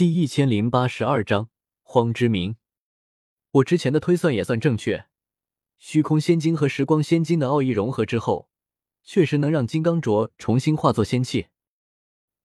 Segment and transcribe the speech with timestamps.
[0.00, 1.50] 第一千零八十二章
[1.82, 2.56] 荒之名。
[3.50, 5.04] 我之前的推算也算正确，
[5.76, 8.48] 虚空仙晶和时光仙晶的奥义融合之后，
[9.04, 11.48] 确实能让金刚镯重新化作仙器。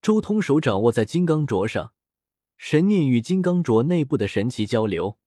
[0.02, 1.94] 周通手掌握在金刚镯上，
[2.57, 5.18] 神念与金刚镯内部的神奇交流。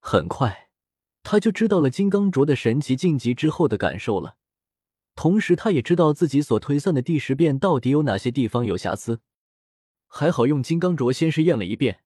[0.00, 0.70] 很快，
[1.22, 4.38] 他就知道了金刚镯的神奇晋级之后的感受了。
[5.14, 9.20] 同时，他也知道自己所推算的第十变到底有哪些地方有瑕疵。
[10.14, 12.04] 还好用金刚镯先是验了一遍，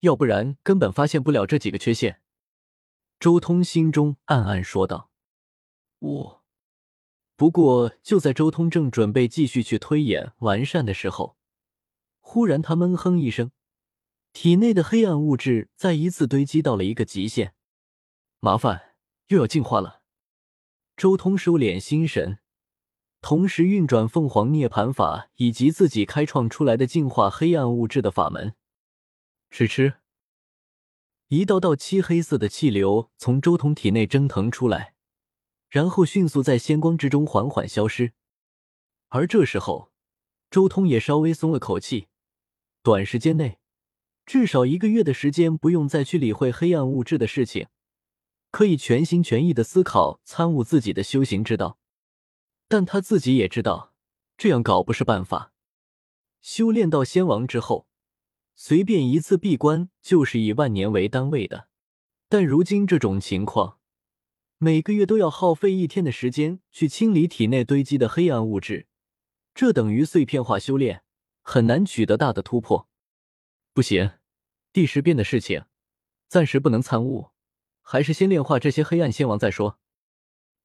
[0.00, 2.22] 要不然根本发现不了这几个缺陷。
[3.18, 5.10] 周通心中暗暗说道
[5.98, 6.44] ：“我。”
[7.34, 11.36] 不过就在周通正准备继续去推演完善的时候，
[12.20, 13.50] 忽然他闷哼一声，
[14.32, 17.54] 体内的黑暗物质再一次堆积到了一个极限。
[18.38, 18.94] 麻烦
[19.26, 20.02] 又要进化了。
[20.96, 22.38] 周通收敛心神。
[23.22, 28.54] 同时运转凤凰涅槃法以及自己开创出来的净化黑暗物质的法门，
[29.48, 29.94] 吃吃，
[31.28, 34.94] 一道道漆黑色的气流从周通体内蒸腾出来，
[35.70, 38.12] 然后迅速在仙光之中缓缓消失。
[39.10, 39.92] 而这时候，
[40.50, 42.08] 周通也稍微松了口气，
[42.82, 43.60] 短时间内，
[44.26, 47.68] 至少一个月的时间不用再去理会黑暗物质的事情，
[48.50, 51.78] 可以全心全意的思考参悟自己的修行之道。
[52.72, 53.92] 但他自己也知道，
[54.38, 55.52] 这样搞不是办法。
[56.40, 57.86] 修炼到仙王之后，
[58.54, 61.68] 随便一次闭关就是以万年为单位的。
[62.30, 63.78] 但如今这种情况，
[64.56, 68.86] 每个月都要耗费一天的时间去清理体内堆积的黑暗物质，
[69.54, 71.02] 这等于碎片化修炼，
[71.42, 72.88] 很难取得大的突破。
[73.74, 74.12] 不行，
[74.72, 75.66] 第十变的事情
[76.26, 77.32] 暂时不能参悟，
[77.82, 79.78] 还是先炼化这些黑暗仙王再说。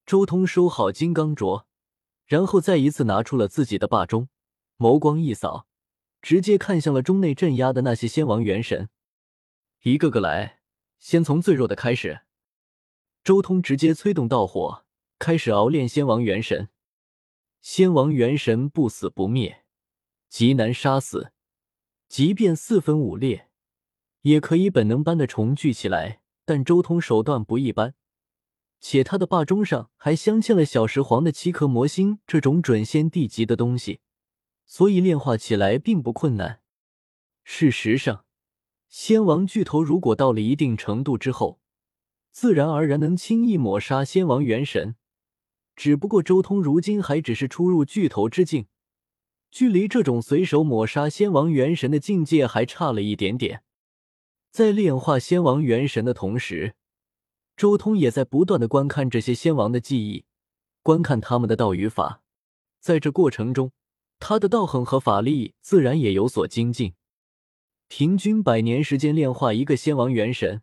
[0.06, 1.67] 周通收好金刚镯。
[2.28, 4.28] 然后再一次拿出了自己的霸钟，
[4.78, 5.66] 眸光一扫，
[6.22, 8.90] 直接看向了钟内镇压的那些仙王元神，
[9.84, 10.60] 一个个来，
[11.00, 12.22] 先从最弱的开始。
[13.24, 14.86] 周通直接催动道火，
[15.18, 16.70] 开始熬炼仙王元神。
[17.62, 19.64] 仙王元神不死不灭，
[20.30, 21.32] 极难杀死，
[22.10, 23.50] 即便四分五裂，
[24.22, 26.22] 也可以本能般的重聚起来。
[26.46, 27.94] 但周通手段不一般。
[28.80, 34.02] 且他的霸钟上还镶嵌了小石皇的七颗魔星，这种准仙帝级的东西，
[34.66, 36.62] 所以炼化起来并不困难。
[37.44, 38.26] 事实上，
[38.88, 41.60] 仙王巨头如果到了一定程度之后，
[42.32, 44.96] 自然而然能轻易抹杀仙王元神。
[45.76, 48.68] 只不过周通如今还只是初入巨头之境，
[49.50, 53.64] 距离这种随手抹杀仙王元神的境界还差了一点点。
[54.52, 56.76] 在炼化仙王元神的同时。
[57.58, 60.26] 周通也在不断的观看这些仙王的记忆，
[60.84, 62.22] 观看他们的道与法，
[62.80, 63.72] 在这过程中，
[64.20, 66.94] 他的道行和法力自然也有所精进。
[67.88, 70.62] 平均百年时间炼化一个仙王元神，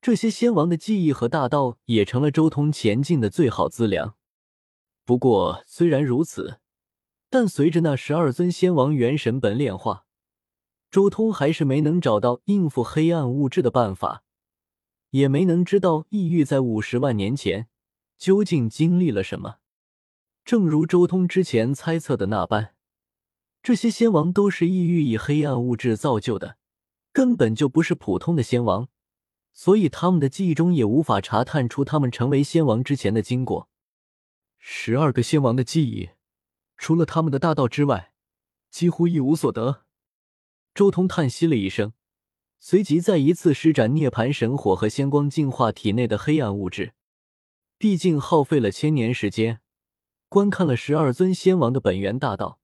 [0.00, 4.16] 这些仙王的记忆和大道也成了周通前进的最好资粮。
[5.04, 6.58] 不过，虽然如此，
[7.28, 10.06] 但随着那十二尊仙王元神本炼化，
[10.90, 14.23] 周通还是没能找到应付黑暗物质的办法。
[15.14, 17.68] 也没能知道异域在五十万年前
[18.18, 19.58] 究竟经历了什么。
[20.44, 22.74] 正如周通之前猜测的那般，
[23.62, 26.58] 这些仙王都是异域以黑暗物质造就的，
[27.12, 28.88] 根本就不是普通的仙王，
[29.52, 33.68] 所以他们的记忆中也无法查探出他们成为仙王之前的经过。
[34.58, 36.10] 十二个仙王的记忆，
[36.76, 38.12] 除了他们的大道之外，
[38.68, 39.84] 几乎一无所得。
[40.74, 41.92] 周通叹息了一声。
[42.66, 46.94] 随即再一次施展涅槃神火和仙光净化体内的黑暗物质。
[47.76, 49.60] 毕竟耗费了千年时间，
[50.30, 52.58] 观看了十二尊仙王的本源大道，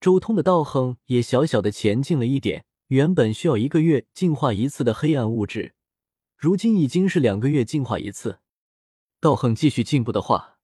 [0.00, 2.64] 周通的道行也小小的前进了一点。
[2.86, 5.74] 原本需要一个月净化一次的黑暗物质，
[6.36, 8.38] 如今已经是两个月净化一次。
[9.18, 10.58] 道行继续进步的话，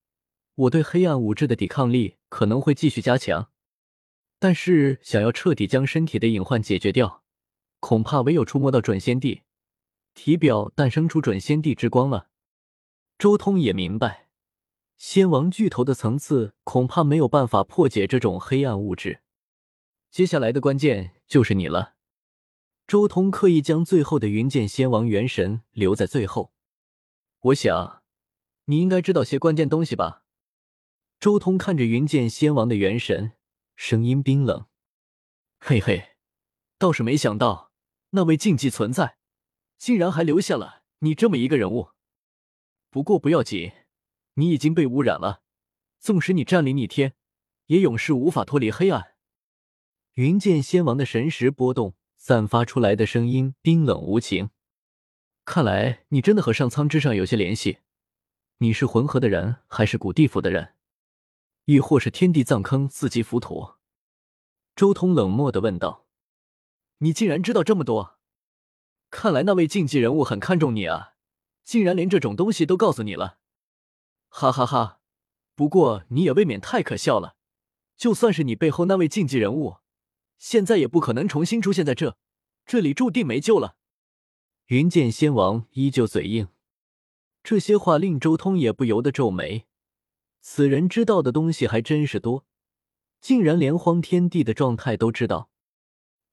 [0.54, 3.50] 我对黑暗物质的抵抗力可能会继续加强。
[4.38, 7.24] 但是想要彻底将身体的隐患解决掉。
[7.80, 9.42] 恐怕唯有触摸到准仙帝
[10.14, 12.28] 体表，诞生出准仙帝之光了。
[13.18, 14.28] 周通也明白，
[14.96, 19.22] 仙王巨头的层次恐怕没有办法破解这种黑暗物质。
[20.10, 21.94] 接下来的关键就是你了。
[22.86, 26.52] 周通刻意将最后的云剑仙王元神留在最后。
[27.40, 28.02] 我想，
[28.64, 30.24] 你应该知道些关键东西吧？
[31.20, 33.34] 周通看着云剑仙王的元神，
[33.76, 34.66] 声音冰冷
[35.60, 36.16] ：“嘿嘿，
[36.78, 37.67] 倒是没想到。”
[38.10, 39.18] 那位禁忌存在，
[39.76, 41.90] 竟然还留下了你这么一个人物。
[42.90, 43.72] 不过不要紧，
[44.34, 45.42] 你已经被污染了，
[45.98, 47.14] 纵使你占领逆天，
[47.66, 49.14] 也永世无法脱离黑暗。
[50.14, 54.50] 云剑仙王的神识波动，散发出来的声音冰冷无情。
[55.44, 57.78] 看来你真的和上苍之上有些联系。
[58.58, 60.74] 你是浑河的人，还是古地府的人，
[61.66, 63.76] 亦或是天地葬坑四级浮屠？
[64.74, 66.07] 周通冷漠的问道。
[66.98, 68.18] 你竟然知道这么多，
[69.10, 71.14] 看来那位禁忌人物很看重你啊，
[71.64, 73.38] 竟然连这种东西都告诉你了。
[74.28, 75.00] 哈哈哈，
[75.54, 77.36] 不过你也未免太可笑了。
[77.96, 79.78] 就算是你背后那位禁忌人物，
[80.38, 82.16] 现在也不可能重新出现在这，
[82.64, 83.76] 这里注定没救了。
[84.66, 86.48] 云剑仙王依旧嘴硬。
[87.42, 89.66] 这些话令周通也不由得皱眉。
[90.40, 92.44] 此人知道的东西还真是多，
[93.20, 95.50] 竟然连荒天地的状态都知道。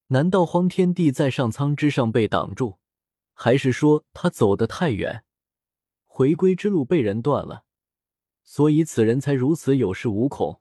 [0.08, 2.78] 难道荒天帝在上苍之上被挡住，
[3.32, 5.24] 还是说他走得太远，
[6.04, 7.64] 回归之路被人断了，
[8.44, 10.60] 所以此人才如此有恃无恐？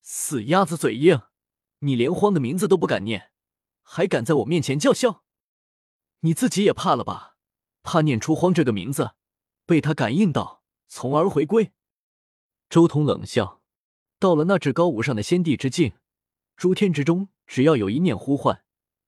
[0.00, 1.22] 死鸭子嘴硬，
[1.80, 3.30] 你连荒的名字都不敢念，
[3.82, 5.22] 还敢在我面前叫嚣？
[6.20, 7.36] 你自己也怕了吧？
[7.82, 9.12] 怕念出荒这个名字？
[9.64, 11.72] 被他感应到，从而回归。
[12.68, 13.62] 周通冷笑
[14.18, 15.92] ：“到了那至高无上的仙帝之境，
[16.58, 18.64] 诸天之中，只要有一念呼唤，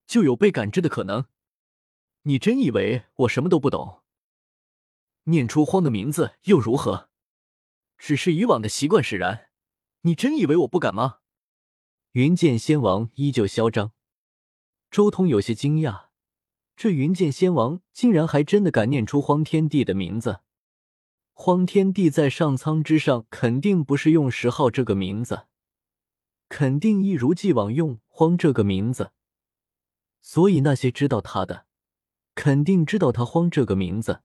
[0.06, 1.24] 就有被感知的可能。
[2.22, 4.02] 你真以为我什么都不懂？
[5.24, 7.08] 念出荒的名字又如何？
[7.98, 9.48] 只是以往的习惯使然。
[10.02, 11.18] 你真以为我不敢吗？”
[12.12, 13.90] 云剑仙王依旧嚣张。
[14.88, 16.04] 周通有些惊讶，
[16.76, 20.42] 这云剑仙王竟然还真的敢念出荒天帝的名字。
[21.32, 25.48] 荒天帝在上苍之上，肯定不是用十号这个名字，
[26.50, 29.12] 肯定一如既往用荒这个名字。
[30.20, 31.64] 所以那些知道他的，
[32.34, 34.22] 肯定知道他荒这个名字。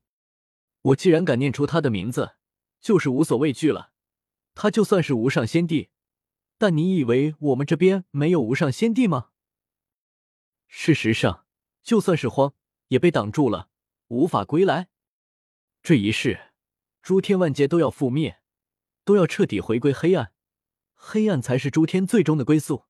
[0.81, 2.35] 我既然敢念出他的名字，
[2.81, 3.93] 就是无所畏惧了。
[4.55, 5.89] 他就算是无上仙帝，
[6.57, 9.29] 但你以为我们这边没有无上仙帝吗？
[10.67, 11.45] 事实上，
[11.83, 12.53] 就算是荒，
[12.87, 13.69] 也被挡住了，
[14.07, 14.89] 无法归来。
[15.81, 16.51] 这一世。
[17.01, 18.41] 诸天万界都要覆灭，
[19.03, 20.33] 都要彻底回归黑暗，
[20.95, 22.85] 黑暗才是诸天最终的归宿。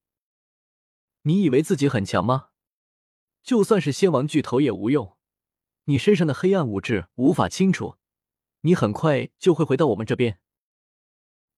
[1.24, 2.50] 你以为自己很强吗？
[3.44, 5.18] 就算是仙王巨头也无用，
[5.86, 7.98] 你身上的黑暗物质无法清除，
[8.62, 10.40] 你很快就会回到我们这边。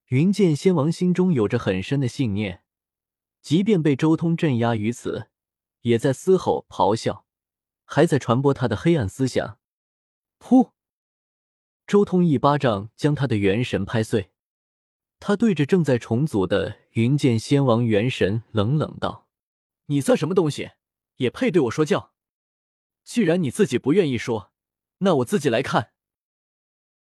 [0.07, 2.63] 云剑仙王心中有着很深的信念，
[3.41, 5.29] 即便被周通镇压于此，
[5.81, 7.25] 也在嘶吼咆哮，
[7.83, 9.59] 还在传播他的黑暗思想。
[10.39, 10.71] 噗！
[11.85, 14.31] 周通一巴掌将他的元神拍碎，
[15.19, 19.27] 他对着正在重组的云剑仙王元神冷冷道
[19.87, 20.71] ：“你算什么东西，
[21.17, 22.13] 也配对我说教？
[23.03, 24.53] 既然你自己不愿意说，
[24.99, 25.91] 那我自己来看。”